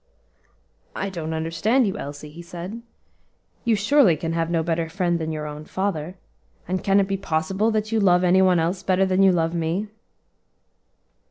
"I 0.95 1.11
don't 1.11 1.31
understand 1.31 1.85
you, 1.85 1.95
Elsie," 1.95 2.31
he 2.31 2.41
said; 2.41 2.81
"you 3.63 3.75
surely 3.75 4.17
can 4.17 4.33
have 4.33 4.49
no 4.49 4.63
better 4.63 4.89
friend 4.89 5.19
than 5.19 5.31
your 5.31 5.45
own 5.45 5.63
father; 5.63 6.15
and 6.67 6.83
can 6.83 6.99
it 6.99 7.07
be 7.07 7.17
possible 7.17 7.69
that 7.69 7.91
you 7.91 7.99
love 7.99 8.23
any 8.23 8.41
one 8.41 8.57
else 8.57 8.81
better 8.81 9.05
than 9.05 9.21
you 9.21 9.31
love 9.31 9.53
me?" 9.53 9.89